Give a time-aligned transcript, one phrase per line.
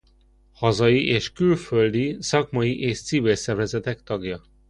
[0.53, 4.41] Hazai és külföldi szakmai és civil szervezetek tagja.